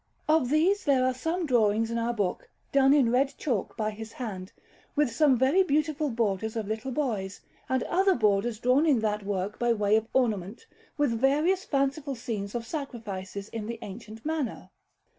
Of 0.27 0.49
these 0.49 0.85
there 0.85 1.05
are 1.05 1.13
some 1.13 1.45
drawings 1.45 1.91
in 1.91 1.99
our 1.99 2.11
book, 2.11 2.49
done 2.71 2.91
in 2.91 3.11
red 3.11 3.35
chalk 3.37 3.77
by 3.77 3.91
his 3.91 4.13
hand, 4.13 4.51
with 4.95 5.11
some 5.11 5.37
very 5.37 5.61
beautiful 5.61 6.09
borders 6.09 6.55
of 6.55 6.67
little 6.67 6.91
boys, 6.91 7.41
and 7.69 7.83
other 7.83 8.15
borders 8.15 8.57
drawn 8.57 8.87
in 8.87 8.97
that 9.01 9.21
work 9.23 9.59
by 9.59 9.73
way 9.73 9.95
of 9.95 10.07
ornament, 10.11 10.65
with 10.97 11.11
various 11.21 11.65
fanciful 11.65 12.15
scenes 12.15 12.55
of 12.55 12.65
sacrifices 12.65 13.47
in 13.49 13.67
the 13.67 13.77
ancient 13.83 14.25
manner. 14.25 14.71